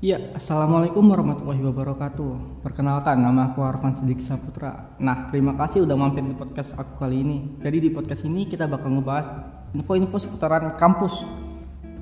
[0.00, 2.64] Ya, Assalamualaikum warahmatullahi wabarakatuh.
[2.64, 4.96] Perkenalkan, nama aku Arfan Sidik Saputra.
[4.96, 7.60] Nah, terima kasih udah mampir di podcast aku kali ini.
[7.60, 9.28] Jadi di podcast ini kita bakal ngebahas
[9.76, 11.20] info-info seputaran kampus.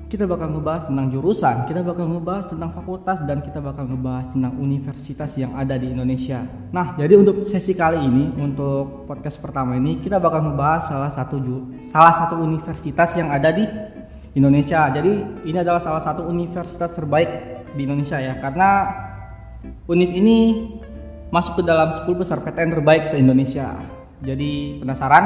[0.07, 4.55] Kita bakal ngebahas tentang jurusan, kita bakal ngebahas tentang fakultas, dan kita bakal ngebahas tentang
[4.55, 6.39] universitas yang ada di Indonesia.
[6.71, 11.35] Nah, jadi untuk sesi kali ini, untuk podcast pertama ini, kita bakal ngebahas salah satu
[11.91, 13.67] salah satu universitas yang ada di
[14.39, 14.87] Indonesia.
[14.87, 18.69] Jadi ini adalah salah satu universitas terbaik di Indonesia ya karena
[19.89, 20.69] Unif ini
[21.29, 23.75] masuk ke dalam 10 besar PTN terbaik se-Indonesia.
[24.23, 25.25] Jadi penasaran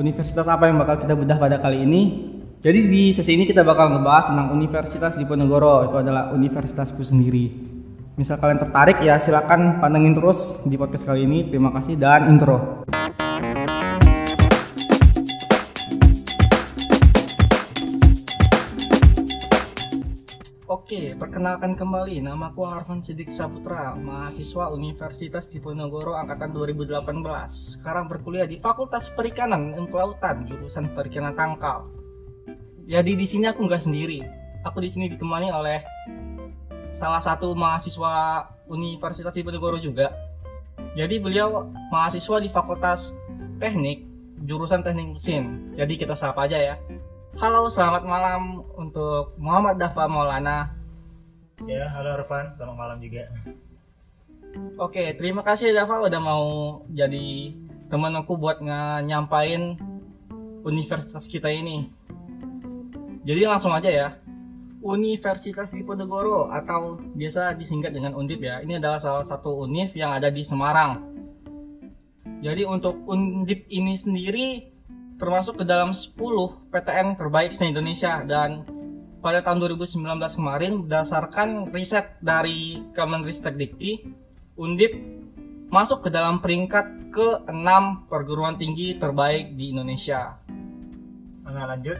[0.00, 2.02] universitas apa yang bakal kita bedah pada kali ini?
[2.62, 5.90] Jadi di sesi ini kita bakal ngebahas tentang Universitas Diponegoro.
[5.90, 7.50] Itu adalah universitasku sendiri.
[8.14, 11.50] Misal kalian tertarik ya silakan pantengin terus di podcast kali ini.
[11.50, 12.86] Terima kasih dan intro.
[20.92, 22.20] Oke, perkenalkan kembali.
[22.20, 27.08] Namaku Harvan Sidik Saputra, mahasiswa Universitas Diponegoro angkatan 2018.
[27.48, 31.88] Sekarang berkuliah di Fakultas Perikanan dan Kelautan, jurusan Perikanan Tangkal.
[32.84, 34.20] Jadi di sini aku nggak sendiri.
[34.68, 35.80] Aku di sini ditemani oleh
[36.92, 40.12] salah satu mahasiswa Universitas Diponegoro juga.
[40.92, 43.16] Jadi beliau mahasiswa di Fakultas
[43.56, 44.04] Teknik,
[44.44, 45.72] jurusan Teknik Mesin.
[45.72, 46.76] Jadi kita sapa aja ya.
[47.40, 50.81] Halo, selamat malam untuk Muhammad Dafa Maulana.
[51.62, 53.22] Ya, halo Arfan, selamat malam juga.
[54.82, 56.44] Oke, terima kasih Dafa udah mau
[56.90, 57.54] jadi
[57.86, 58.58] teman aku buat
[59.06, 59.78] nyampain
[60.66, 61.86] universitas kita ini.
[63.22, 64.08] Jadi langsung aja ya.
[64.82, 68.58] Universitas Diponegoro atau biasa disingkat dengan Undip ya.
[68.58, 70.98] Ini adalah salah satu univ yang ada di Semarang.
[72.42, 74.66] Jadi untuk Undip ini sendiri
[75.14, 76.18] termasuk ke dalam 10
[76.74, 78.81] PTN terbaik se Indonesia dan
[79.22, 84.02] pada tahun 2019 kemarin berdasarkan riset dari Kemenristek Dikti,
[84.58, 84.92] Undip
[85.72, 87.70] masuk ke dalam peringkat ke-6
[88.10, 90.36] perguruan tinggi terbaik di Indonesia.
[91.48, 91.96] Nah, lanjut.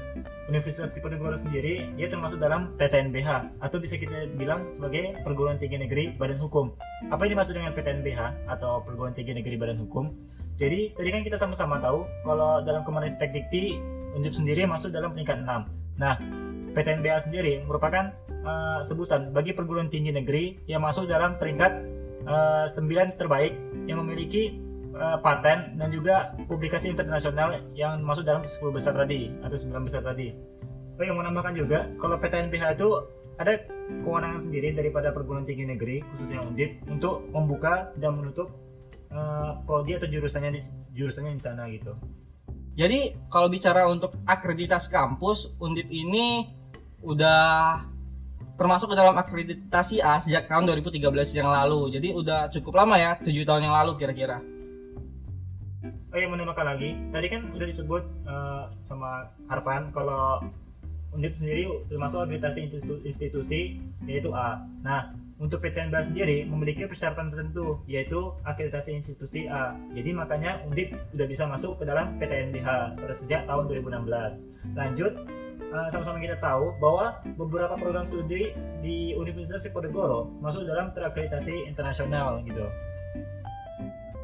[0.51, 6.13] Universitas Diponegoro sendiri, dia termasuk dalam PTNBH atau bisa kita bilang sebagai Perguruan Tinggi Negeri
[6.19, 6.75] Badan Hukum.
[7.09, 10.13] Apa yang dimaksud dengan PTNBH atau Perguruan Tinggi Negeri Badan Hukum?
[10.59, 13.79] Jadi, tadi kan kita sama-sama tahu kalau dalam Kemenristek Dikti,
[14.13, 15.69] Undip sendiri masuk dalam peringkat 6.
[15.97, 16.21] Nah,
[16.73, 21.73] PTNBH sendiri merupakan eh, sebutan bagi perguruan tinggi negeri yang masuk dalam peringkat
[22.25, 23.53] eh, 9 terbaik
[23.87, 24.57] yang memiliki
[24.97, 30.03] eh, paten dan juga publikasi internasional yang masuk dalam 10 besar tadi atau 9 besar
[30.03, 30.33] tadi.
[31.01, 32.89] Oh yang menambahkan juga kalau PTNBH itu
[33.41, 33.65] ada
[34.05, 38.53] kewenangan sendiri daripada perguruan tinggi negeri khususnya Undip untuk membuka dan menutup
[39.09, 40.61] eh, prodi atau jurusannya di
[40.97, 41.97] jurusannya di sana gitu.
[42.73, 46.49] Jadi kalau bicara untuk akreditasi kampus, Undip ini
[47.03, 47.83] udah
[48.55, 51.03] termasuk ke dalam akreditasi A sejak tahun 2013
[51.39, 51.91] yang lalu.
[51.91, 54.39] Jadi udah cukup lama ya, 7 tahun yang lalu kira-kira.
[56.13, 60.45] Oh yang menambahkan lagi, tadi kan udah disebut eh, sama Harpan kalau
[61.13, 63.77] Undip sendiri termasuk akreditasi institu- institusi
[64.09, 64.65] yaitu A.
[64.81, 65.13] Nah,
[65.43, 69.75] untuk PTNBH sendiri memiliki persyaratan tertentu yaitu akreditasi institusi A.
[69.91, 74.39] Jadi makanya Undip udah bisa masuk ke dalam PTNBH pada sejak tahun 2016.
[74.79, 75.13] Lanjut,
[75.59, 82.39] eh, sama-sama kita tahu bahwa beberapa program studi di Universitas Diponegoro masuk dalam terakreditasi internasional
[82.47, 82.63] gitu.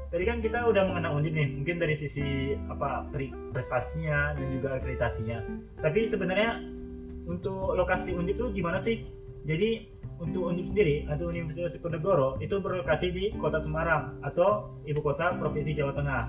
[0.08, 3.04] Tadi kan kita udah mengenal Undip nih, mungkin dari sisi apa
[3.52, 5.44] prestasinya dan juga akreditasinya.
[5.82, 6.62] Tapi sebenarnya
[7.28, 9.04] untuk lokasi Undip itu gimana sih?
[9.44, 15.38] Jadi untuk Undip sendiri atau Universitas Diponegoro itu berlokasi di Kota Semarang atau ibu kota
[15.38, 16.24] Provinsi Jawa Tengah.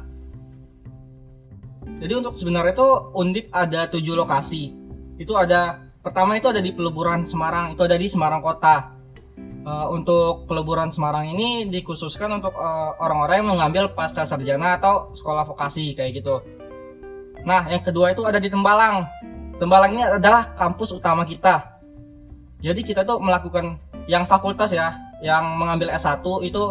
[2.00, 4.72] Jadi untuk sebenarnya itu Undip ada tujuh lokasi.
[5.18, 8.94] Itu ada pertama itu ada di Peleburan Semarang, itu ada di Semarang Kota.
[9.60, 15.50] Eh, untuk Peleburan Semarang ini dikhususkan untuk eh, orang-orang yang mengambil pasca sarjana atau sekolah
[15.50, 16.40] vokasi kayak gitu.
[17.44, 19.08] Nah, yang kedua itu ada di Tembalang.
[19.60, 21.79] Tembalang ini adalah kampus utama kita.
[22.60, 23.80] Jadi kita tuh melakukan
[24.12, 26.64] yang fakultas ya, yang mengambil S1 itu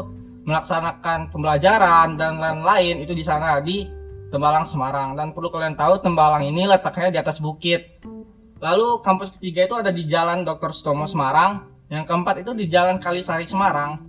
[0.45, 3.85] melaksanakan pembelajaran dan lain-lain itu di sana di
[4.29, 8.01] Tembalang Semarang dan perlu kalian tahu Tembalang ini letaknya di atas bukit.
[8.61, 10.75] Lalu kampus ketiga itu ada di Jalan Dr.
[10.75, 14.03] Stomo Semarang, yang keempat itu di Jalan Kalisari Semarang.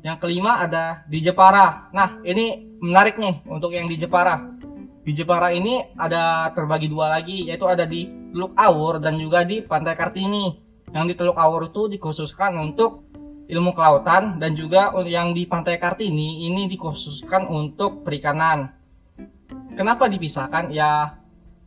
[0.00, 1.92] Yang kelima ada di Jepara.
[1.92, 4.38] Nah, ini menarik nih untuk yang di Jepara.
[5.02, 9.62] Di Jepara ini ada terbagi dua lagi, yaitu ada di Teluk Awur dan juga di
[9.62, 10.61] Pantai Kartini.
[10.92, 13.08] Yang di Teluk Awur itu dikhususkan untuk
[13.48, 18.72] ilmu kelautan dan juga yang di Pantai Kartini ini dikhususkan untuk perikanan.
[19.76, 20.72] Kenapa dipisahkan?
[20.72, 21.16] Ya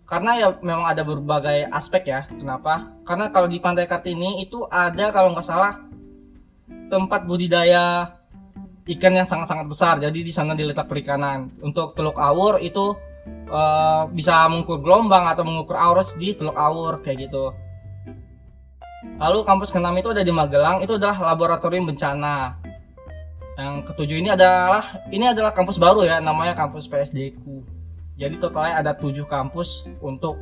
[0.06, 2.30] karena ya memang ada berbagai aspek ya.
[2.30, 2.94] Kenapa?
[3.06, 5.81] Karena kalau di Pantai Kartini itu ada kalau nggak salah
[6.89, 8.13] tempat budidaya
[8.86, 9.95] ikan yang sangat-sangat besar.
[9.98, 11.50] Jadi di sana diletak perikanan.
[11.66, 12.94] Untuk Teluk Awur itu
[13.50, 17.64] uh, bisa mengukur gelombang atau mengukur arus di Teluk Awur kayak gitu.
[19.16, 22.60] Lalu kampus keenam itu ada di Magelang, itu adalah laboratorium bencana.
[23.56, 27.40] Yang ketujuh ini adalah ini adalah kampus baru ya, namanya kampus PSDQ.
[28.19, 30.36] Jadi totalnya ada tujuh kampus untuk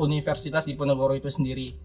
[0.00, 1.76] universitas di Ponorogo itu sendiri.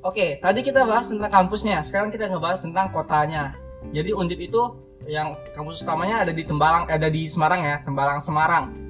[0.00, 1.82] Oke, tadi kita bahas tentang kampusnya.
[1.82, 3.58] Sekarang kita ngebahas tentang kotanya.
[3.90, 4.62] Jadi Undip itu
[5.04, 8.85] yang kampus utamanya ada di Tembalang, ada di Semarang ya, Tembalang Semarang.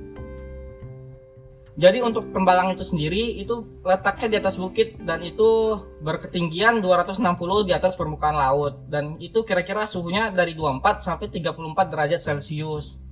[1.76, 7.72] Jadi untuk Tembalang itu sendiri itu letaknya di atas bukit dan itu berketinggian 260 di
[7.76, 8.88] atas permukaan laut.
[8.88, 13.04] Dan itu kira-kira suhunya dari 24 sampai 34 derajat Celcius.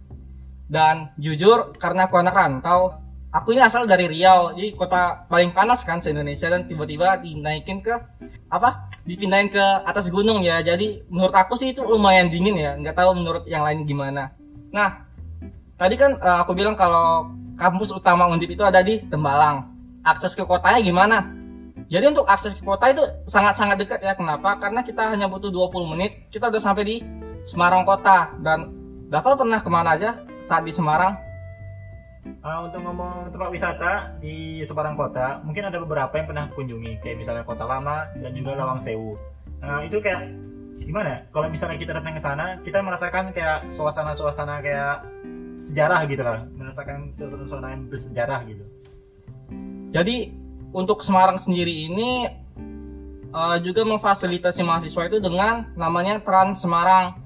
[0.65, 2.97] Dan jujur karena aku anak rantau,
[3.29, 7.85] aku ini asal dari Riau jadi kota paling panas kan se Indonesia dan tiba-tiba dinaikin
[7.85, 7.93] ke
[8.49, 8.89] apa?
[9.05, 10.65] Dipindahin ke atas gunung ya.
[10.65, 12.73] Jadi menurut aku sih itu lumayan dingin ya.
[12.81, 14.33] Nggak tahu menurut yang lain gimana.
[14.73, 15.05] Nah
[15.77, 19.71] tadi kan uh, aku bilang kalau kampus utama Undip itu ada di Tembalang.
[20.05, 21.25] Akses ke kotanya gimana?
[21.89, 24.17] Jadi untuk akses ke kota itu sangat-sangat dekat ya.
[24.17, 24.57] Kenapa?
[24.61, 26.97] Karena kita hanya butuh 20 menit kita udah sampai di
[27.45, 28.33] Semarang kota.
[28.41, 28.73] Dan
[29.13, 30.17] Daval pernah ke mana aja
[30.49, 31.15] saat di Semarang?
[32.41, 37.21] Uh, untuk ngomong tempat wisata di Semarang Kota, mungkin ada beberapa yang pernah kunjungi, kayak
[37.21, 39.21] misalnya Kota Lama dan juga Lawang Sewu.
[39.61, 40.33] Nah, itu kayak
[40.81, 41.29] gimana?
[41.37, 45.05] Kalau misalnya kita datang ke sana, kita merasakan kayak suasana-suasana kayak
[45.65, 48.65] sejarah gitu lah, merasakan suasana-suasana yang bersejarah gitu.
[49.97, 50.17] Jadi
[50.77, 52.29] untuk Semarang sendiri ini
[53.33, 57.17] uh, juga memfasilitasi mahasiswa itu dengan namanya Trans Semarang.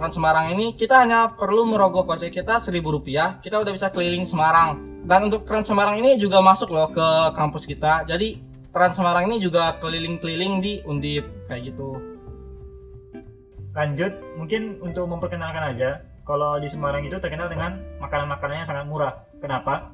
[0.00, 4.26] Trans Semarang ini kita hanya perlu merogoh kocek kita seribu rupiah kita udah bisa keliling
[4.26, 4.82] Semarang.
[5.06, 7.06] Dan untuk Trans Semarang ini juga masuk loh ke
[7.38, 8.02] kampus kita.
[8.08, 8.42] Jadi
[8.72, 12.00] Trans Semarang ini juga keliling-keliling di Undip kayak gitu.
[13.76, 16.00] Lanjut mungkin untuk memperkenalkan aja
[16.32, 19.20] kalau di Semarang itu terkenal dengan makanan-makanannya sangat murah.
[19.36, 19.92] Kenapa?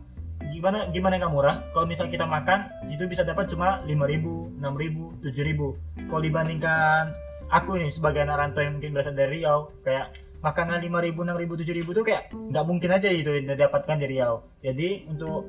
[0.55, 1.67] Gimana gimana nggak murah?
[1.75, 7.11] Kalau misalnya kita makan itu bisa dapat cuma 5000 6000 7000 kalau dibandingkan
[7.51, 11.99] aku nih sebagai anak rantau yang mungkin berasal dari Riau kayak makanan 5000 6000 7000
[11.99, 14.35] tuh kayak nggak mungkin aja itu didapatkan dari Riau.
[14.63, 15.43] Jadi untuk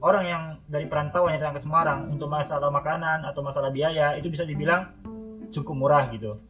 [0.00, 4.32] orang yang dari perantauan yang datang ke Semarang untuk masalah makanan atau masalah biaya itu
[4.32, 4.88] bisa dibilang
[5.52, 6.40] cukup murah gitu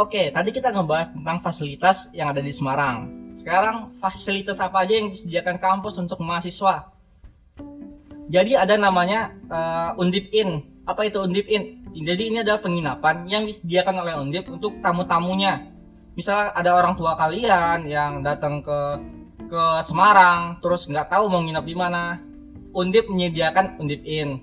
[0.00, 3.28] Oke, tadi kita ngebahas tentang fasilitas yang ada di Semarang.
[3.36, 6.88] Sekarang fasilitas apa aja yang disediakan kampus untuk mahasiswa?
[8.32, 10.64] Jadi ada namanya uh, Undip In.
[10.88, 11.84] Apa itu Undip In?
[11.92, 15.68] Jadi ini adalah penginapan yang disediakan oleh Undip untuk tamu-tamunya.
[16.16, 18.80] Misal ada orang tua kalian yang datang ke
[19.52, 22.16] ke Semarang terus nggak tahu mau nginap di mana,
[22.72, 24.40] Undip menyediakan Undip In.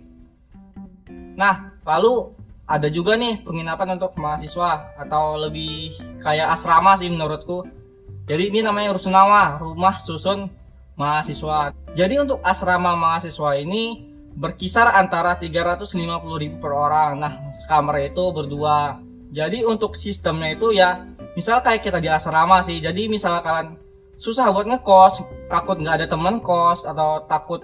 [1.33, 2.36] Nah, lalu
[2.67, 7.63] ada juga nih penginapan untuk mahasiswa atau lebih kayak asrama sih menurutku.
[8.27, 10.51] Jadi ini namanya Rusunawa, rumah susun
[10.99, 11.71] mahasiswa.
[11.95, 14.03] Jadi untuk asrama mahasiswa ini
[14.35, 17.11] berkisar antara 350.000 per orang.
[17.23, 18.99] Nah, sekamar itu berdua.
[19.31, 21.07] Jadi untuk sistemnya itu ya,
[21.39, 22.83] misal kayak kita di asrama sih.
[22.83, 23.79] Jadi misal kalian
[24.19, 27.63] susah buat ngekos, takut nggak ada teman kos atau takut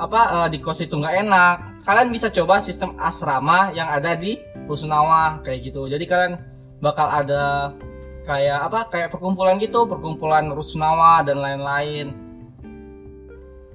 [0.00, 1.56] apa uh, di kos itu nggak enak.
[1.82, 4.38] Kalian bisa coba sistem asrama yang ada di
[4.70, 5.90] Rusunawa kayak gitu.
[5.90, 6.38] Jadi kalian
[6.78, 7.74] bakal ada
[8.22, 12.14] kayak apa kayak perkumpulan gitu perkumpulan Rusunawa dan lain-lain.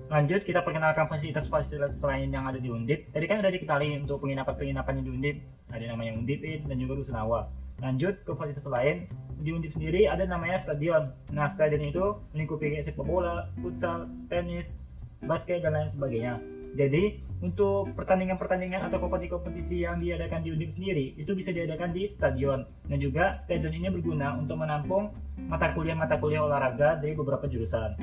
[0.07, 3.11] Lanjut kita perkenalkan fasilitas-fasilitas lain yang ada di Undip.
[3.11, 5.37] Tadi kan udah dikenali untuk penginapan-penginapan di Undip.
[5.67, 7.51] Ada namanya Undip dan juga Rusunawa
[7.83, 9.05] lanjut ke fasilitas lain.
[9.43, 11.11] Di Undip sendiri ada namanya stadion.
[11.29, 14.79] Nah stadion itu melingkupi sepak bola futsal tenis
[15.23, 16.37] basket dan lain sebagainya.
[16.77, 22.65] Jadi untuk pertandingan-pertandingan atau kompetisi-kompetisi yang diadakan di Undip sendiri itu bisa diadakan di stadion
[22.85, 25.13] dan juga stadion ini berguna untuk menampung
[25.49, 27.97] mata kuliah-mata kuliah olahraga dari beberapa jurusan.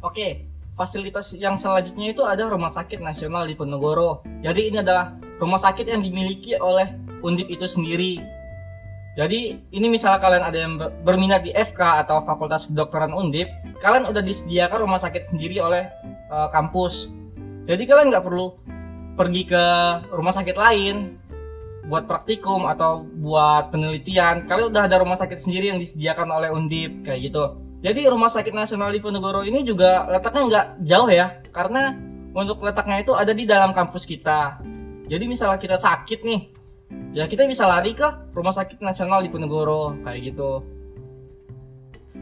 [0.00, 4.24] Oke, fasilitas yang selanjutnya itu ada Rumah Sakit Nasional di Ponorogo.
[4.40, 8.39] Jadi ini adalah rumah sakit yang dimiliki oleh Undip itu sendiri
[9.18, 13.50] jadi ini misalnya kalian ada yang berminat di FK atau Fakultas Kedokteran Undip,
[13.82, 15.90] kalian udah disediakan rumah sakit sendiri oleh
[16.30, 17.10] uh, kampus.
[17.66, 18.54] Jadi kalian nggak perlu
[19.18, 19.64] pergi ke
[20.14, 21.18] rumah sakit lain
[21.90, 24.46] buat praktikum atau buat penelitian.
[24.46, 27.58] Kalian udah ada rumah sakit sendiri yang disediakan oleh Undip kayak gitu.
[27.82, 29.00] Jadi rumah sakit nasional di
[29.50, 31.96] ini juga letaknya nggak jauh ya, karena
[32.30, 34.62] untuk letaknya itu ada di dalam kampus kita.
[35.10, 36.40] Jadi misalnya kita sakit nih,
[37.14, 40.62] ya kita bisa lari ke rumah sakit nasional di Ponorogo kayak gitu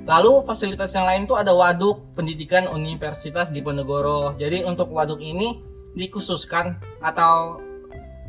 [0.08, 5.60] lalu fasilitas yang lain tuh ada waduk pendidikan universitas di Ponorogo jadi untuk waduk ini
[5.96, 7.60] dikhususkan atau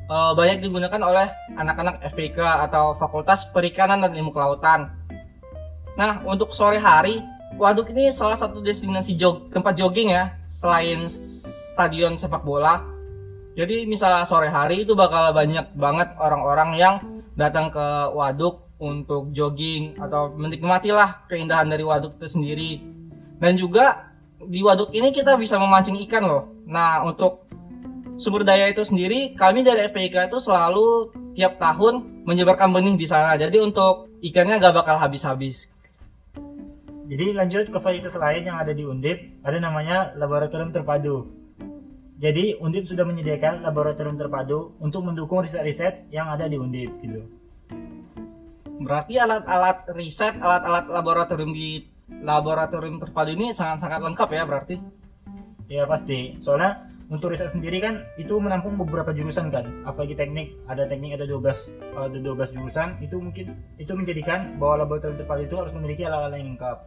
[0.09, 4.89] uh, banyak digunakan oleh anak-anak FPK atau Fakultas Perikanan dan Ilmu Kelautan.
[5.93, 7.21] Nah, untuk sore hari,
[7.57, 12.79] Waduk ini salah satu destinasi jog, tempat jogging ya, selain stadion sepak bola.
[13.57, 16.95] Jadi misalnya sore hari itu bakal banyak banget orang-orang yang
[17.33, 22.71] datang ke Waduk untuk jogging atau menikmati lah keindahan dari waduk itu sendiri.
[23.39, 26.43] Dan juga di waduk ini kita bisa memancing ikan loh.
[26.63, 27.43] Nah untuk
[28.15, 33.35] sumber daya itu sendiri kami dari FPIK itu selalu tiap tahun menyebarkan benih di sana.
[33.35, 35.67] Jadi untuk ikannya gak bakal habis-habis.
[37.09, 41.38] Jadi lanjut ke fasilitas lain yang ada di Undip, ada namanya laboratorium terpadu.
[42.19, 47.23] Jadi Undip sudah menyediakan laboratorium terpadu untuk mendukung riset-riset yang ada di Undip gitu.
[48.83, 51.87] Berarti alat-alat riset, alat-alat laboratorium di
[52.19, 54.75] laboratorium terpadu ini sangat-sangat lengkap ya berarti?
[55.71, 56.35] Ya pasti.
[56.43, 59.87] Soalnya untuk riset sendiri kan itu menampung beberapa jurusan kan.
[59.87, 65.23] Apalagi teknik, ada teknik ada 12 ada 12 jurusan, itu mungkin itu menjadikan bahwa laboratorium
[65.23, 66.77] terpadu itu harus memiliki alat-alat yang lengkap.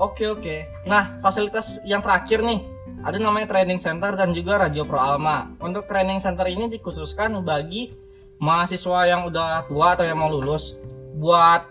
[0.00, 0.64] Oke oke.
[0.88, 2.64] Nah, fasilitas yang terakhir nih,
[3.00, 5.56] ada namanya training center dan juga radio Pro Alma.
[5.60, 7.96] Untuk training center ini dikhususkan bagi
[8.40, 10.76] mahasiswa yang udah tua atau yang mau lulus
[11.16, 11.64] buat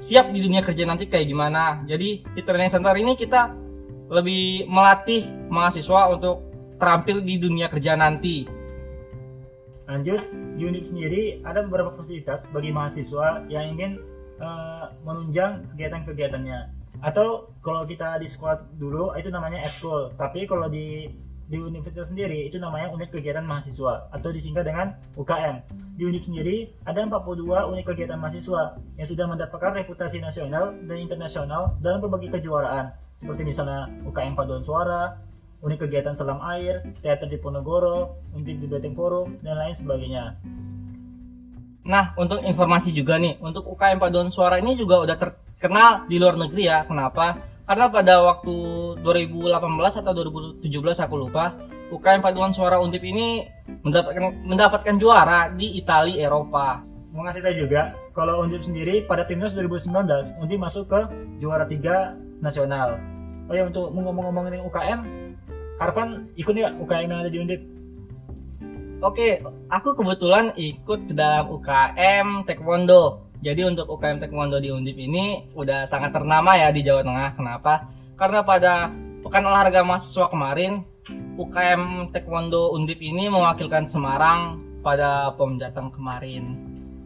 [0.00, 1.84] siap di dunia kerja nanti kayak gimana.
[1.84, 3.52] Jadi di training center ini kita
[4.08, 6.42] lebih melatih mahasiswa untuk
[6.80, 8.48] terampil di dunia kerja nanti.
[9.84, 10.22] Lanjut,
[10.56, 14.00] unit sendiri ada beberapa fasilitas bagi mahasiswa yang ingin
[14.40, 16.79] uh, menunjang kegiatan-kegiatannya.
[17.00, 21.08] Atau kalau kita di sekolah dulu itu namanya eskul, tapi kalau di
[21.50, 25.66] di universitas sendiri itu namanya unit kegiatan mahasiswa atau disingkat dengan UKM.
[25.98, 31.74] Di unit sendiri ada 42 unit kegiatan mahasiswa yang sudah mendapatkan reputasi nasional dan internasional
[31.82, 35.18] dalam berbagai kejuaraan seperti misalnya UKM Paduan Suara,
[35.60, 40.40] unit kegiatan selam air, teater di Ponorogo, unit di Beteng Forum, dan lain sebagainya.
[41.84, 45.16] Nah, untuk informasi juga nih, untuk UKM Paduan Suara ini juga udah
[45.60, 46.88] terkenal di luar negeri ya.
[46.88, 47.50] Kenapa?
[47.70, 48.54] karena pada waktu
[48.98, 50.10] 2018 atau
[50.58, 51.54] 2017 aku lupa
[51.94, 53.46] UKM Paduan Suara Undip ini
[53.86, 56.82] mendapatkan mendapatkan juara di Italia Eropa.
[57.14, 59.86] Mau ngasih tahu juga kalau Undip sendiri pada timnas 2019
[60.42, 61.00] Undip masuk ke
[61.38, 62.98] juara 3 nasional.
[63.46, 65.00] Oh ya untuk ngomong-ngomongin UKM,
[65.78, 67.62] Harvan ikut ya UKM yang ada di Undip?
[68.98, 75.48] Oke, aku kebetulan ikut ke dalam UKM Taekwondo jadi untuk UKM Taekwondo di Undip ini
[75.56, 77.28] udah sangat ternama ya di Jawa Tengah.
[77.40, 77.88] Kenapa?
[78.12, 78.92] Karena pada
[79.24, 80.84] Pekan Olahraga Mahasiswa kemarin,
[81.40, 86.52] UKM Taekwondo Undip ini mewakilkan Semarang pada POM Jateng kemarin.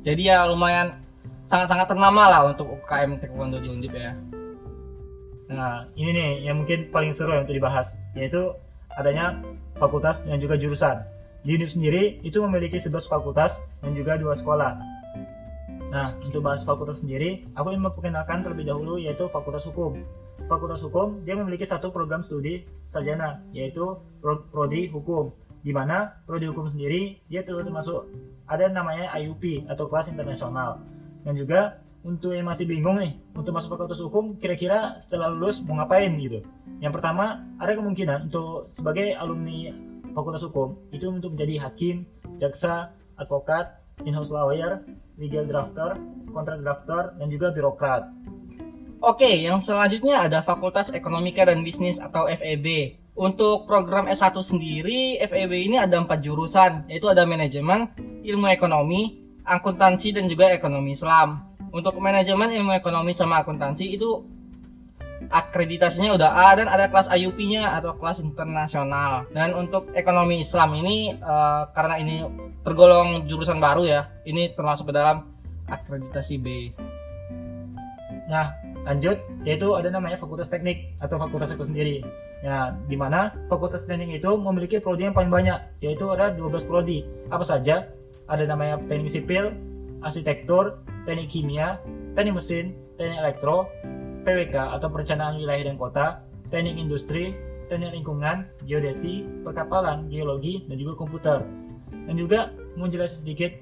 [0.03, 0.99] Jadi ya lumayan
[1.47, 4.19] sangat-sangat ternama lah untuk UKM Taekwondo di Undip ya.
[5.55, 8.51] Nah, ini nih yang mungkin paling seru untuk dibahas, yaitu
[8.91, 9.39] adanya
[9.79, 10.99] fakultas dan juga jurusan.
[11.47, 14.94] Di Undip sendiri itu memiliki 11 fakultas dan juga dua sekolah.
[15.95, 20.03] Nah, untuk bahas fakultas sendiri, aku ingin memperkenalkan terlebih dahulu yaitu Fakultas Hukum.
[20.51, 23.95] Fakultas Hukum dia memiliki satu program studi sarjana yaitu
[24.51, 25.31] prodi hukum
[25.65, 28.11] di mana prodi hukum sendiri dia termasuk
[28.45, 30.83] ada namanya IUP atau kelas internasional
[31.25, 35.81] dan juga untuk yang masih bingung nih untuk masuk fakultas hukum kira-kira setelah lulus mau
[35.81, 36.45] ngapain gitu
[36.85, 39.73] yang pertama ada kemungkinan untuk sebagai alumni
[40.13, 42.05] fakultas hukum itu untuk menjadi hakim
[42.37, 44.83] jaksa advokat in-house lawyer,
[45.15, 45.95] legal drafter,
[46.35, 48.03] kontrak drafter, dan juga birokrat.
[49.05, 52.99] Oke, yang selanjutnya ada Fakultas Ekonomika dan Bisnis atau FEB.
[53.15, 57.93] Untuk program S1 sendiri, FEB ini ada empat jurusan, yaitu ada manajemen,
[58.27, 61.47] ilmu ekonomi, akuntansi, dan juga ekonomi Islam.
[61.71, 64.25] Untuk manajemen, ilmu ekonomi, sama akuntansi itu
[65.35, 69.27] akreditasinya udah A dan ada kelas IUP-nya atau kelas internasional.
[69.35, 72.23] Dan untuk ekonomi Islam ini uh, karena ini
[72.63, 75.27] tergolong jurusan baru ya, ini termasuk ke dalam
[75.67, 76.47] akreditasi B.
[78.31, 78.55] Nah,
[78.87, 82.07] lanjut yaitu ada namanya Fakultas Teknik atau Fakultas itu sendiri.
[82.47, 87.03] Ya, di mana Fakultas Teknik itu memiliki prodi yang paling banyak, yaitu ada 12 prodi.
[87.27, 87.91] Apa saja?
[88.31, 89.51] Ada namanya Teknik Sipil,
[89.99, 90.79] Arsitektur,
[91.11, 91.83] Teknik Kimia,
[92.15, 93.67] Teknik Mesin, Teknik Elektro,
[94.25, 97.37] PWK atau Perencanaan Wilayah dan Kota, Teknik Industri,
[97.69, 101.45] Teknik Lingkungan, Geodesi, Perkapalan, Geologi, dan juga Komputer.
[101.93, 103.53] Dan juga menjelaskan sedikit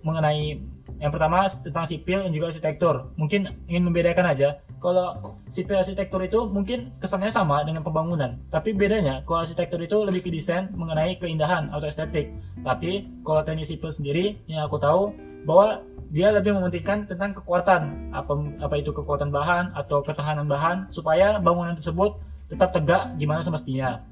[0.00, 0.60] mengenai
[1.00, 3.12] yang pertama tentang sipil dan juga arsitektur.
[3.16, 4.60] Mungkin ingin membedakan aja.
[4.80, 5.20] Kalau
[5.52, 10.30] sipil arsitektur itu mungkin kesannya sama dengan pembangunan, tapi bedanya kalau arsitektur itu lebih ke
[10.32, 12.32] desain mengenai keindahan atau estetik.
[12.64, 15.12] Tapi kalau teknik sipil sendiri yang aku tahu
[15.44, 18.10] bahwa dia lebih mementingkan tentang kekuatan.
[18.10, 22.18] Apa apa itu kekuatan bahan atau ketahanan bahan supaya bangunan tersebut
[22.50, 24.02] tetap tegak gimana semestinya.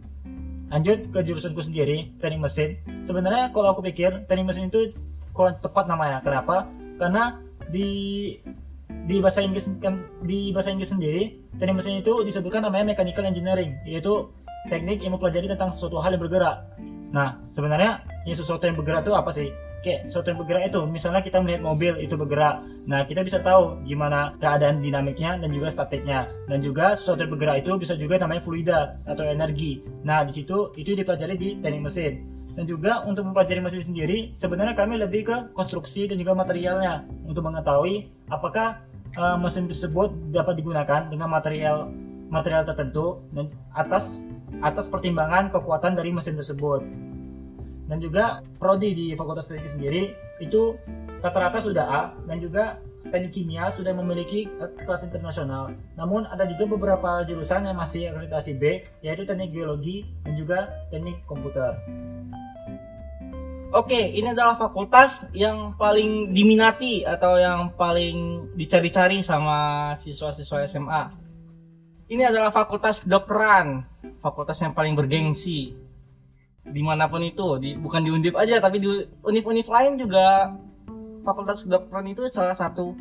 [0.70, 2.78] Lanjut ke jurusanku sendiri teknik mesin.
[3.02, 4.94] Sebenarnya kalau aku pikir teknik mesin itu
[5.34, 6.22] kurang tepat namanya.
[6.22, 6.70] Kenapa?
[7.02, 7.90] Karena di
[9.08, 9.66] di bahasa Inggris
[10.22, 14.30] di bahasa Inggris sendiri teknik mesin itu disebutkan namanya mechanical engineering yaitu
[14.70, 16.62] teknik yang mempelajari tentang sesuatu hal yang bergerak.
[17.10, 19.48] Nah sebenarnya ini sesuatu yang bergerak itu apa sih
[19.82, 20.80] kayak sesuatu yang bergerak itu.
[20.86, 22.62] Misalnya kita melihat mobil itu bergerak.
[22.86, 26.28] Nah kita bisa tahu gimana keadaan dinamiknya dan juga statiknya.
[26.50, 29.82] Dan juga sesuatu yang bergerak itu bisa juga namanya fluida atau energi.
[30.02, 32.14] Nah di situ itu dipelajari di teknik mesin.
[32.58, 37.46] Dan juga untuk mempelajari mesin sendiri sebenarnya kami lebih ke konstruksi dan juga materialnya untuk
[37.46, 38.82] mengetahui apakah
[39.14, 41.86] uh, mesin tersebut dapat digunakan dengan material
[42.28, 44.26] material tertentu dan atas
[44.60, 46.82] atas pertimbangan kekuatan dari mesin tersebut
[47.88, 50.02] dan juga prodi di Fakultas Teknik sendiri
[50.38, 50.76] itu
[51.24, 52.78] rata-rata sudah A dan juga
[53.08, 54.46] teknik kimia sudah memiliki
[54.84, 55.72] kelas internasional.
[55.96, 60.58] Namun ada juga beberapa jurusan yang masih akreditasi B yaitu teknik geologi dan juga
[60.92, 61.74] teknik komputer.
[63.68, 71.02] Oke, ini adalah fakultas yang paling diminati atau yang paling dicari-cari sama siswa-siswa SMA.
[72.08, 73.84] Ini adalah fakultas kedokteran,
[74.24, 75.76] fakultas yang paling bergengsi.
[76.68, 78.88] Di mana pun itu, di, bukan di Undip aja, tapi di
[79.24, 80.52] univ-univ lain juga.
[81.26, 82.96] Fakultas kedokteran itu salah satu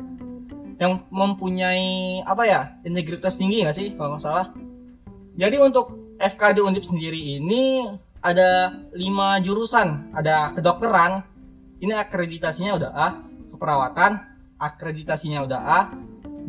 [0.77, 4.51] yang mempunyai apa ya integritas tinggi nggak sih kalau nggak salah.
[5.37, 7.87] Jadi untuk FKD Undip sendiri ini
[8.19, 10.11] ada lima jurusan.
[10.11, 11.23] Ada kedokteran
[11.79, 13.07] ini akreditasinya udah A
[13.47, 14.11] keperawatan
[14.57, 15.79] akreditasinya udah A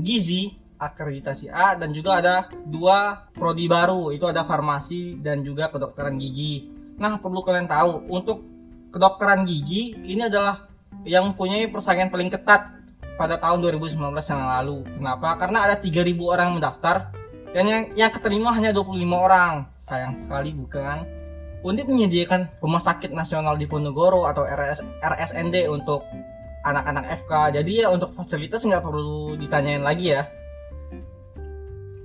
[0.01, 2.35] gizi akreditasi A dan juga ada
[2.65, 8.43] dua prodi baru itu ada farmasi dan juga kedokteran gigi nah perlu kalian tahu untuk
[8.90, 10.67] kedokteran gigi ini adalah
[11.07, 12.75] yang punya persaingan paling ketat
[13.14, 17.14] pada tahun 2019 yang lalu kenapa karena ada 3000 orang mendaftar
[17.55, 21.19] dan yang yang keterima hanya 25 orang sayang sekali bukan
[21.59, 26.07] Undip menyediakan rumah sakit nasional di Ponorogo atau RS, RSND untuk
[26.62, 27.33] anak-anak FK.
[27.59, 30.23] Jadi ya untuk fasilitas nggak perlu ditanyain lagi ya.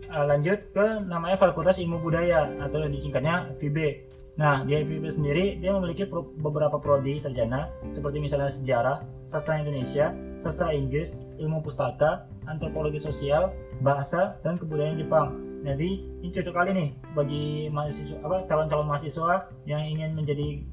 [0.09, 4.09] Uh, lanjut ke namanya Fakultas Ilmu Budaya atau disingkatnya FIB.
[4.33, 8.97] Nah, di FIB sendiri dia memiliki pro beberapa prodi sarjana seperti misalnya sejarah,
[9.29, 10.09] sastra Indonesia,
[10.41, 13.53] sastra Inggris, ilmu pustaka, antropologi sosial,
[13.85, 15.37] bahasa, dan kebudayaan Jepang.
[15.61, 15.89] Jadi
[16.25, 20.65] ini cocok kali nih bagi mahasiswa apa calon-calon mahasiswa yang ingin menjadi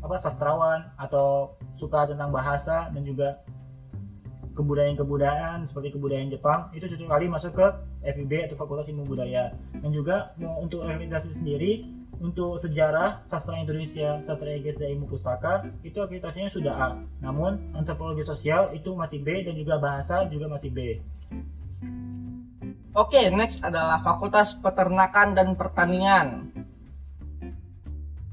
[0.00, 3.42] apa sastrawan atau suka tentang bahasa dan juga
[4.56, 7.66] kebudayaan-kebudayaan seperti kebudayaan Jepang itu cocok kali masuk ke
[8.00, 14.52] FIB atau Fakultas Ilmu Budaya dan juga untuk akreditasi sendiri untuk sejarah sastra Indonesia, sastra
[14.52, 16.88] Inggris dan ilmu pustaka itu akreditasinya sudah A.
[17.24, 20.78] Namun antropologi sosial itu masih B dan juga bahasa juga masih B.
[22.92, 26.52] Oke, okay, next adalah Fakultas Peternakan dan Pertanian.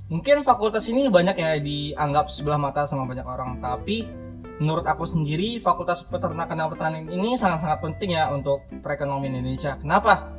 [0.08, 4.08] Mungkin fakultas ini banyak ya dianggap sebelah mata sama banyak orang, tapi
[4.58, 9.76] menurut aku sendiri Fakultas Peternakan dan Pertanian ini sangat-sangat penting ya untuk perekonomian Indonesia.
[9.78, 10.32] Kenapa?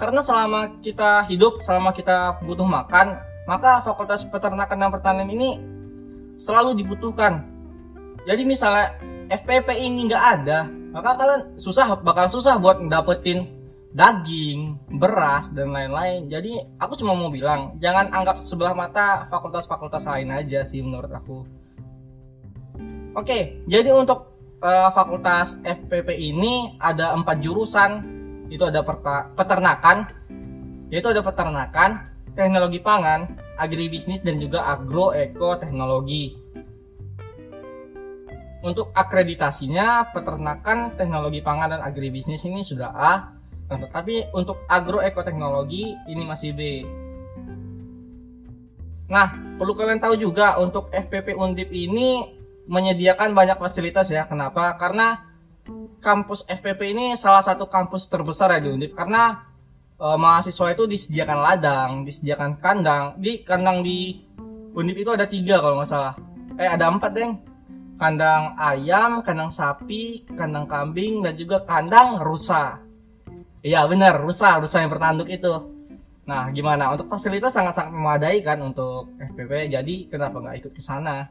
[0.00, 5.60] Karena selama kita hidup, selama kita butuh makan, maka Fakultas Peternakan dan Pertanian ini
[6.40, 7.44] selalu dibutuhkan.
[8.24, 8.96] Jadi misalnya
[9.28, 10.64] FPP ini nggak ada,
[10.96, 13.60] maka kalian susah bakal susah buat dapetin
[13.90, 16.30] daging, beras dan lain-lain.
[16.30, 21.44] Jadi aku cuma mau bilang jangan anggap sebelah mata fakultas-fakultas lain aja sih menurut aku.
[23.18, 24.30] Oke, jadi untuk
[24.62, 28.19] uh, fakultas FPP ini ada empat jurusan.
[28.50, 28.82] Itu ada
[29.38, 30.10] peternakan,
[30.90, 36.34] yaitu ada peternakan, teknologi pangan, agribisnis dan juga agroekoteknologi.
[38.60, 43.12] Untuk akreditasinya peternakan, teknologi pangan dan agribisnis ini sudah A,
[43.70, 46.60] tetapi untuk agroekoteknologi ini masih B.
[49.10, 52.36] Nah, perlu kalian tahu juga untuk FPP Undip ini
[52.70, 54.26] menyediakan banyak fasilitas ya.
[54.30, 54.78] Kenapa?
[54.78, 55.29] Karena
[56.00, 59.44] kampus FPP ini salah satu kampus terbesar ya di Undip karena
[60.00, 63.04] e, mahasiswa itu disediakan ladang, disediakan kandang.
[63.20, 64.24] Di kandang di
[64.72, 66.14] Undip itu ada tiga kalau nggak salah.
[66.56, 67.30] Eh ada empat deh
[68.00, 72.80] kandang ayam, kandang sapi, kandang kambing, dan juga kandang rusa.
[73.60, 75.52] Iya benar, rusa, rusa yang bertanduk itu.
[76.24, 76.96] Nah, gimana?
[76.96, 81.28] Untuk fasilitas sangat-sangat memadai kan untuk FPP, jadi kenapa nggak ikut ke sana?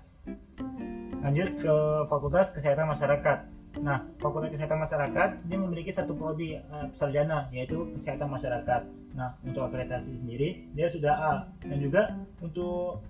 [1.25, 3.58] Lanjut ke Fakultas Kesehatan Masyarakat.
[3.79, 8.81] Nah, Fakultas Kesehatan Masyarakat dia memiliki satu prodi uh, sarjana yaitu Kesehatan Masyarakat.
[9.15, 12.13] Nah, untuk akreditasi sendiri dia sudah A dan juga
[12.43, 13.03] untuk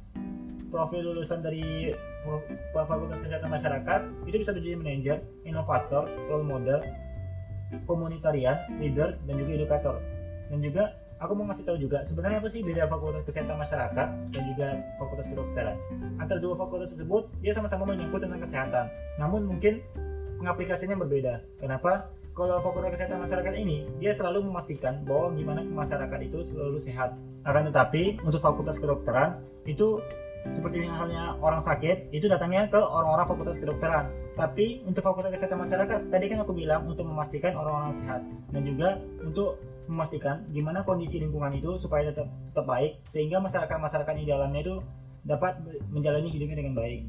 [0.69, 1.93] profil lulusan dari
[2.73, 6.79] Fakultas Kesehatan Masyarakat itu bisa menjadi manajer, inovator, role model,
[7.89, 9.95] komunitarian, leader, dan juga edukator.
[10.49, 14.43] Dan juga aku mau ngasih tahu juga sebenarnya apa sih beda fakultas kesehatan masyarakat dan
[14.55, 15.75] juga fakultas kedokteran
[16.15, 18.87] antara dua fakultas tersebut dia sama-sama menyangkut tentang kesehatan
[19.19, 19.83] namun mungkin
[20.39, 21.43] pengaplikasinya berbeda.
[21.59, 22.09] Kenapa?
[22.33, 27.19] Kalau fakultas kesehatan masyarakat ini dia selalu memastikan bahwa gimana masyarakat itu selalu sehat.
[27.43, 29.99] Akan tetapi untuk fakultas kedokteran itu
[30.47, 34.07] seperti halnya orang sakit itu datangnya ke orang-orang fakultas kedokteran.
[34.39, 38.23] Tapi untuk fakultas kesehatan masyarakat tadi kan aku bilang untuk memastikan orang-orang sehat.
[38.55, 39.59] Dan juga untuk
[39.91, 44.75] memastikan gimana kondisi lingkungan itu supaya tetap, tetap baik sehingga masyarakat-masyarakat di dalamnya itu
[45.27, 45.59] dapat
[45.91, 47.03] menjalani hidupnya dengan baik.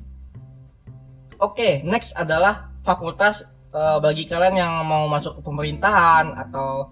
[1.39, 6.91] Oke, next adalah fakultas eh, bagi kalian yang mau masuk ke pemerintahan atau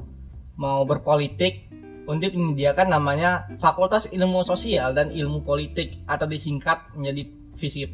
[0.59, 1.70] mau berpolitik.
[2.09, 7.90] Undip menyediakan namanya Fakultas Ilmu Sosial dan Ilmu Politik atau disingkat menjadi FISIP.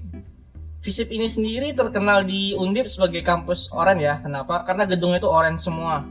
[0.79, 4.23] FISIP ini sendiri terkenal di Undip sebagai kampus orange ya.
[4.23, 4.63] Kenapa?
[4.63, 6.07] Karena gedungnya itu orange semua.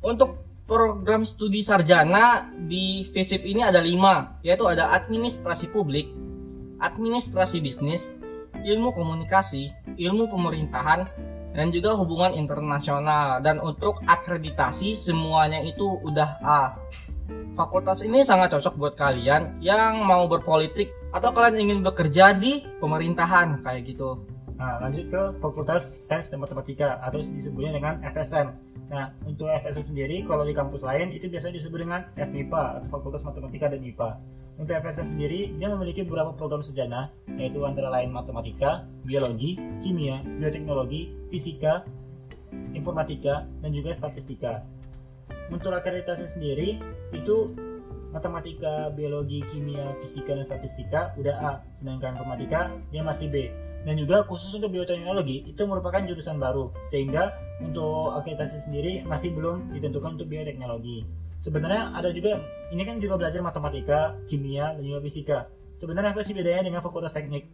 [0.00, 6.08] Untuk program studi sarjana di FISIP ini ada lima, yaitu ada administrasi publik,
[6.80, 8.08] administrasi bisnis,
[8.64, 11.06] ilmu komunikasi, ilmu pemerintahan,
[11.54, 13.38] dan juga hubungan internasional.
[13.44, 16.62] Dan untuk akreditasi semuanya itu udah A.
[17.54, 23.62] Fakultas ini sangat cocok buat kalian yang mau berpolitik atau kalian ingin bekerja di pemerintahan
[23.62, 24.26] kayak gitu.
[24.58, 28.73] Nah, lanjut ke Fakultas Sains dan Matematika atau disebutnya dengan FSM.
[28.92, 33.24] Nah, untuk FSM sendiri kalau di kampus lain itu biasanya disebut dengan FMIPA atau Fakultas
[33.24, 34.10] Matematika dan IPA.
[34.54, 41.10] Untuk FSM sendiri dia memiliki beberapa program sejana yaitu antara lain matematika, biologi, kimia, bioteknologi,
[41.32, 41.82] fisika,
[42.70, 44.62] informatika, dan juga statistika.
[45.50, 46.78] Untuk akreditasi sendiri
[47.10, 47.50] itu
[48.14, 52.60] matematika, biologi, kimia, fisika, dan statistika udah A, sedangkan informatika
[52.94, 53.50] dia masih B.
[53.84, 59.76] Dan juga khusus untuk bioteknologi itu merupakan jurusan baru, sehingga untuk akreditasi sendiri masih belum
[59.76, 61.04] ditentukan untuk bioteknologi.
[61.44, 62.40] Sebenarnya ada juga,
[62.72, 65.38] ini kan juga belajar matematika, kimia, dan juga fisika.
[65.76, 67.44] Sebenarnya apa sih bedanya dengan fakultas teknik?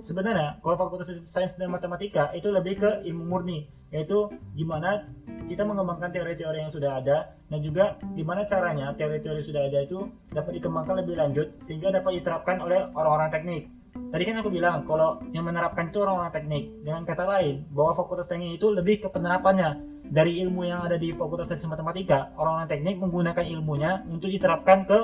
[0.00, 5.04] Sebenarnya kalau fakultas sains dan matematika itu lebih ke ilmu murni, yaitu gimana
[5.44, 10.56] kita mengembangkan teori-teori yang sudah ada dan juga gimana caranya teori-teori sudah ada itu dapat
[10.56, 13.75] dikembangkan lebih lanjut sehingga dapat diterapkan oleh orang-orang teknik.
[13.96, 16.64] Tadi kan aku bilang kalau yang menerapkan itu orang-orang teknik.
[16.84, 19.96] Dengan kata lain, bahwa fakultas teknik itu lebih ke penerapannya.
[20.06, 24.98] Dari ilmu yang ada di fakultas sains matematika, orang-orang teknik menggunakan ilmunya untuk diterapkan ke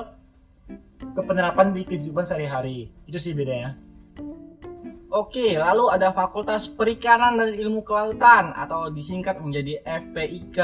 [1.11, 2.87] ke penerapan di kehidupan sehari-hari.
[3.03, 3.75] Itu sih bedanya.
[5.13, 10.57] Oke, lalu ada Fakultas Perikanan dan Ilmu Kelautan atau disingkat menjadi FPIK.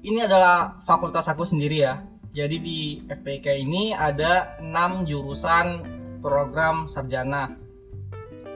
[0.00, 2.00] Ini adalah fakultas aku sendiri ya.
[2.32, 5.66] Jadi di FPIK ini ada 6 jurusan
[6.24, 7.52] program sarjana.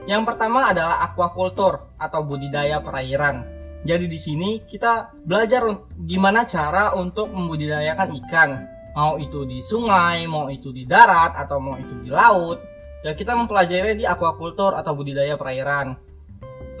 [0.05, 3.45] Yang pertama adalah aquaculture atau budidaya perairan.
[3.85, 5.65] Jadi di sini kita belajar
[6.05, 8.49] gimana cara untuk membudidayakan ikan.
[8.95, 13.37] Mau itu di sungai, mau itu di darat, atau mau itu di laut ya kita
[13.37, 15.93] mempelajari di aquaculture atau budidaya perairan.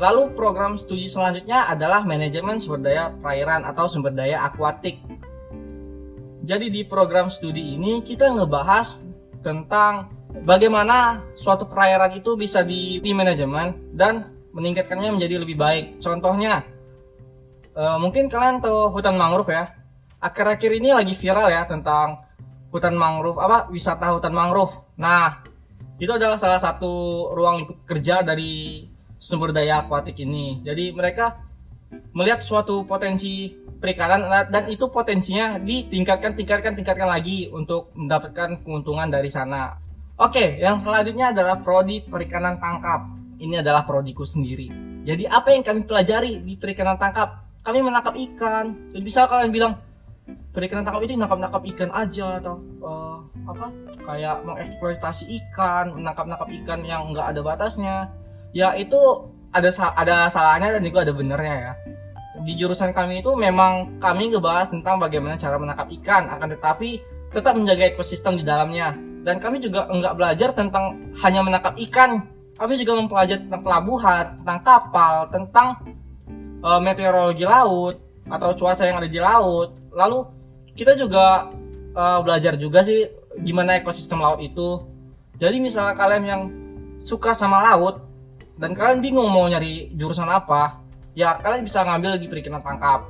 [0.01, 4.97] Lalu program studi selanjutnya adalah manajemen sumber daya perairan atau sumber daya akuatik.
[6.41, 9.05] Jadi di program studi ini kita ngebahas
[9.45, 10.09] tentang
[10.43, 15.85] bagaimana suatu perairan itu bisa di, manajemen dan meningkatkannya menjadi lebih baik.
[16.03, 16.63] Contohnya,
[17.71, 19.71] e, mungkin kalian tahu hutan mangrove ya.
[20.19, 22.23] Akhir-akhir ini lagi viral ya tentang
[22.71, 24.73] hutan mangrove apa wisata hutan mangrove.
[24.99, 25.43] Nah,
[25.95, 28.83] itu adalah salah satu ruang kerja dari
[29.19, 30.59] sumber daya akuatik ini.
[30.63, 31.39] Jadi mereka
[32.11, 39.29] melihat suatu potensi perikanan dan itu potensinya ditingkatkan, tingkatkan, tingkatkan lagi untuk mendapatkan keuntungan dari
[39.31, 39.84] sana.
[40.15, 43.03] Oke, yang selanjutnya adalah prodi perikanan tangkap.
[43.35, 44.71] Ini adalah prodiku sendiri.
[45.03, 47.43] Jadi apa yang kami pelajari di perikanan tangkap?
[47.67, 48.95] Kami menangkap ikan.
[48.95, 49.75] Jadi bisa kalian bilang,
[50.55, 53.67] perikanan tangkap itu nangkap nangkap ikan aja atau uh, apa
[54.07, 57.95] kayak mengeksploitasi ikan menangkap nangkap ikan yang nggak ada batasnya
[58.55, 58.97] ya itu
[59.51, 61.73] ada ada salahnya dan juga ada benernya ya
[62.41, 67.03] di jurusan kami itu memang kami ngebahas tentang bagaimana cara menangkap ikan akan tetapi
[67.35, 68.95] tetap menjaga ekosistem di dalamnya
[69.25, 72.21] dan kami juga nggak belajar tentang hanya menangkap ikan.
[72.55, 75.67] Kami juga mempelajari tentang pelabuhan tentang kapal tentang
[76.63, 79.75] uh, meteorologi laut atau cuaca yang ada di laut.
[79.91, 80.23] Lalu
[80.77, 81.51] kita juga
[81.97, 83.09] uh, belajar juga sih
[83.43, 84.79] gimana ekosistem laut itu.
[85.35, 86.41] Jadi misalnya kalian yang
[87.01, 88.05] suka sama laut
[88.55, 90.79] dan kalian bingung mau nyari jurusan apa
[91.15, 93.07] ya kalian bisa ngambil di perikanan tangkap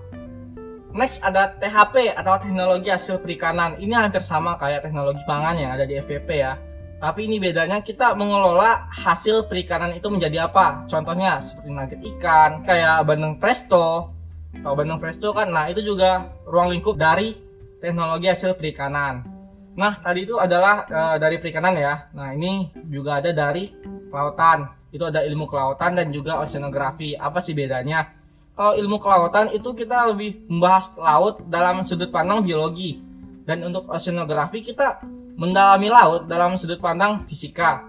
[0.95, 5.83] next ada THP atau teknologi hasil perikanan ini hampir sama kayak teknologi pangan yang ada
[5.83, 6.55] di FPP ya
[7.03, 13.03] tapi ini bedanya kita mengelola hasil perikanan itu menjadi apa contohnya seperti nugget ikan kayak
[13.03, 14.15] bandeng presto
[14.55, 17.35] kalau Bandung Presto kan nah itu juga ruang lingkup dari
[17.83, 19.35] teknologi hasil perikanan
[19.75, 22.07] Nah, tadi itu adalah uh, dari perikanan ya.
[22.15, 23.75] Nah, ini juga ada dari
[24.07, 24.71] kelautan.
[24.87, 27.19] Itu ada ilmu kelautan dan juga oceanografi.
[27.19, 28.07] Apa sih bedanya?
[28.55, 33.03] Kalau ilmu kelautan itu kita lebih membahas laut dalam sudut pandang biologi.
[33.45, 35.03] Dan untuk oceanografi kita
[35.35, 37.85] mendalami laut dalam sudut pandang fisika.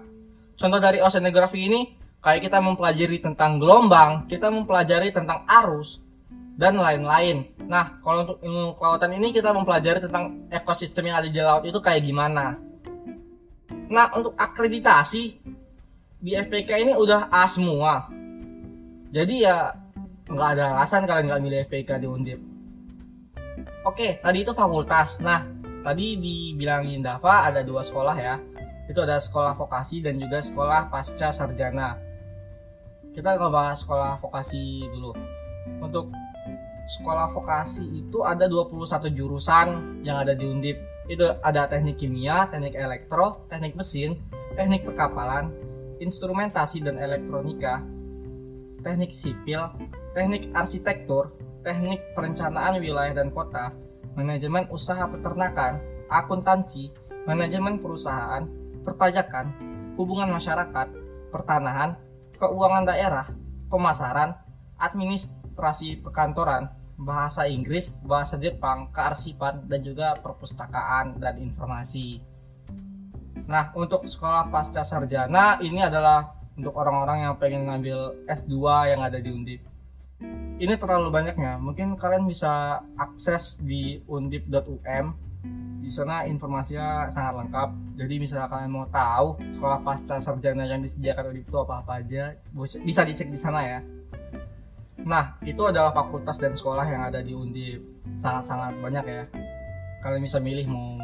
[0.59, 1.81] Contoh dari oceanografi ini
[2.19, 6.03] kayak kita mempelajari tentang gelombang, kita mempelajari tentang arus,
[6.57, 7.45] dan lain-lain.
[7.69, 11.77] Nah, kalau untuk ilmu kelautan ini kita mempelajari tentang ekosistem yang ada di laut itu
[11.77, 12.57] kayak gimana.
[13.87, 15.37] Nah, untuk akreditasi
[16.17, 18.09] di FPK ini udah A semua.
[19.13, 19.71] Jadi ya
[20.27, 22.39] nggak ada alasan kalian nggak milih FPK di Undip.
[23.87, 25.23] Oke, tadi itu fakultas.
[25.23, 25.47] Nah,
[25.79, 28.35] tadi dibilangin Dava ada dua sekolah ya.
[28.91, 31.95] Itu ada sekolah vokasi dan juga sekolah pasca sarjana.
[33.15, 35.15] Kita ngebahas sekolah vokasi dulu.
[35.79, 36.11] Untuk
[36.87, 39.67] sekolah vokasi itu ada 21 jurusan
[40.03, 40.77] yang ada di Undip.
[41.07, 44.19] Itu ada teknik kimia, teknik elektro, teknik mesin,
[44.59, 45.55] teknik perkapalan,
[46.03, 47.79] instrumentasi dan elektronika,
[48.83, 49.71] teknik sipil,
[50.17, 51.29] teknik arsitektur,
[51.61, 53.69] teknik perencanaan wilayah dan kota,
[54.17, 55.77] manajemen usaha peternakan,
[56.09, 56.89] akuntansi,
[57.29, 58.41] manajemen perusahaan,
[58.81, 59.53] perpajakan,
[59.93, 60.89] hubungan masyarakat,
[61.29, 61.93] pertanahan,
[62.41, 63.29] keuangan daerah,
[63.69, 64.33] pemasaran,
[64.81, 66.65] administrasi perkantoran,
[66.97, 72.25] bahasa Inggris, bahasa Jepang, kearsipan, dan juga perpustakaan dan informasi.
[73.45, 76.25] Nah, untuk sekolah pasca sarjana ini adalah
[76.57, 78.57] untuk orang-orang yang pengen ngambil S2
[78.97, 79.76] yang ada di Undip.
[80.57, 81.61] Ini terlalu banyaknya.
[81.61, 85.05] Mungkin kalian bisa akses di undip.um.
[85.77, 87.69] Di sana informasinya sangat lengkap.
[87.95, 92.35] Jadi misalnya kalian mau tahu sekolah pasca sarjana yang disediakan Undip itu apa-apa aja,
[92.83, 93.79] bisa dicek di sana ya.
[95.07, 97.79] Nah, itu adalah fakultas dan sekolah yang ada di Undip.
[98.19, 99.23] Sangat-sangat banyak ya.
[100.03, 100.99] Kalian bisa milih mau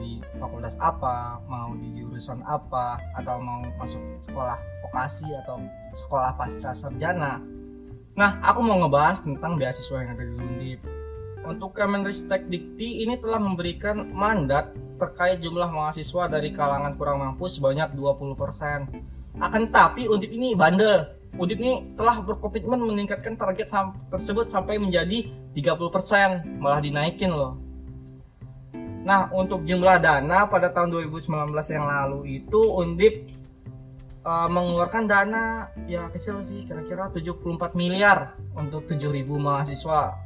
[0.00, 4.56] di fakultas apa, mau di jurusan apa, atau mau masuk sekolah
[4.88, 5.60] vokasi atau
[5.92, 7.42] sekolah pasca sarjana.
[8.14, 10.80] Nah, aku mau ngebahas tentang beasiswa yang ada di Undip.
[11.44, 17.92] Untuk Kemenristek Dikti ini telah memberikan mandat terkait jumlah mahasiswa dari kalangan kurang mampu sebanyak
[17.92, 19.42] 20%.
[19.42, 23.66] Akan tetapi Undip ini bandel Udip ini telah berkomitmen meningkatkan target
[24.06, 27.58] tersebut sampai menjadi 30%, malah dinaikin loh.
[29.02, 33.26] Nah, untuk jumlah dana pada tahun 2019 yang lalu itu Undip
[34.24, 39.04] uh, mengeluarkan dana ya kecil sih, kira-kira 74 miliar untuk 7.000
[39.36, 40.18] mahasiswa.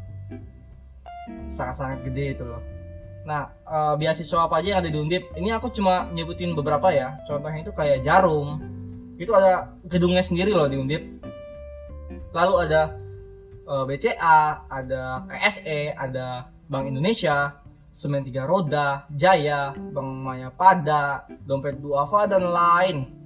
[1.50, 2.62] Sangat-sangat gede itu loh.
[3.28, 5.36] Nah, uh, beasiswa apa aja yang ada di Undip?
[5.36, 7.20] Ini aku cuma nyebutin beberapa ya.
[7.28, 8.56] Contohnya itu kayak Jarum,
[9.18, 11.02] itu ada gedungnya sendiri loh di Undip
[12.30, 12.94] lalu ada
[13.66, 17.58] uh, eh, BCA ada KSE ada Bank Indonesia
[17.90, 23.17] Semen Tiga Roda Jaya Bank Maya Pada Dompet Duafa dan lain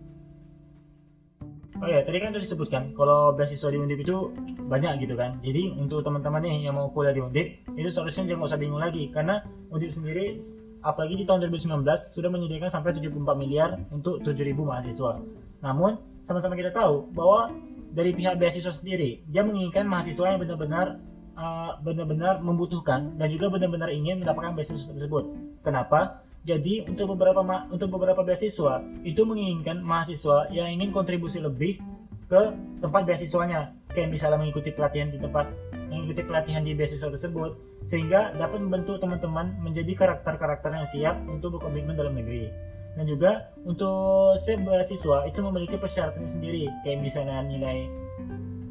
[1.82, 4.30] Oh ya, tadi kan sudah disebutkan kalau beasiswa di Undip itu
[4.70, 5.42] banyak gitu kan.
[5.42, 9.10] Jadi untuk teman-teman nih yang mau kuliah di Undip, itu seharusnya jangan usah bingung lagi
[9.10, 10.38] karena Undip sendiri
[10.78, 11.82] apalagi di tahun 2019
[12.14, 15.26] sudah menyediakan sampai 74 miliar untuk 7.000 mahasiswa.
[15.58, 17.50] Namun sama-sama kita tahu bahwa
[17.90, 21.02] dari pihak beasiswa sendiri dia menginginkan mahasiswa yang benar-benar
[21.34, 25.34] uh, benar-benar membutuhkan dan juga benar-benar ingin mendapatkan beasiswa tersebut.
[25.66, 26.21] Kenapa?
[26.42, 31.78] Jadi untuk beberapa untuk beberapa beasiswa itu menginginkan mahasiswa yang ingin kontribusi lebih
[32.26, 32.42] ke
[32.83, 35.46] tempat beasiswanya, kayak misalnya mengikuti pelatihan di tempat
[35.87, 37.55] mengikuti pelatihan di beasiswa tersebut
[37.87, 42.50] sehingga dapat membentuk teman-teman menjadi karakter-karakter yang siap untuk berkomitmen dalam negeri.
[42.92, 46.68] Dan juga untuk setiap beasiswa itu memiliki persyaratan sendiri.
[46.85, 47.88] Kayak misalnya nilai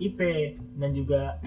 [0.01, 0.19] IP
[0.77, 1.37] dan juga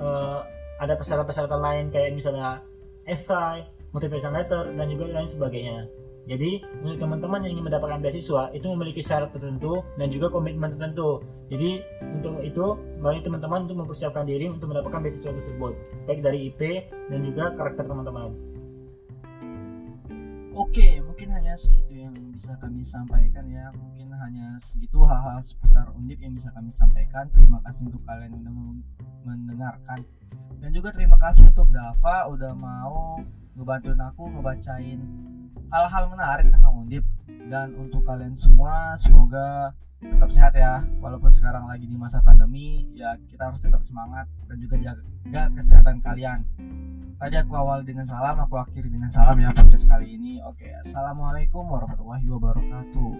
[0.00, 0.44] uh,
[0.80, 2.60] ada persyaratan-persyaratan lain kayak misalnya
[3.04, 5.86] esai, motivation letter dan juga lain sebagainya.
[6.28, 11.24] Jadi untuk teman-teman yang ingin mendapatkan beasiswa itu memiliki syarat tertentu dan juga komitmen tertentu.
[11.50, 11.82] Jadi
[12.20, 12.66] untuk itu
[13.02, 15.72] bagi teman-teman untuk mempersiapkan diri untuk mendapatkan beasiswa tersebut
[16.06, 16.60] baik dari IP
[17.10, 18.30] dan juga karakter teman-teman.
[20.50, 23.70] Oke, mungkin hanya segitu yang bisa kami sampaikan ya.
[23.70, 27.30] Mungkin hanya segitu hal-hal seputar undip yang bisa kami sampaikan.
[27.32, 28.54] Terima kasih untuk kalian yang
[29.24, 30.04] mendengarkan.
[30.60, 33.22] Dan juga terima kasih untuk Dava udah mau
[33.54, 35.00] ngebantuin aku ngebacain
[35.70, 37.04] hal-hal menarik tentang undip.
[37.50, 40.82] Dan untuk kalian semua, semoga tetap sehat ya.
[41.02, 46.00] Walaupun sekarang lagi di masa pandemi ya kita harus tetap semangat dan juga jaga kesehatan
[46.00, 46.46] kalian.
[47.20, 50.40] Tadi aku awal dengan salam aku akhiri dengan salam ya podcast kali ini.
[50.40, 53.12] Oke assalamualaikum warahmatullahi wabarakatuh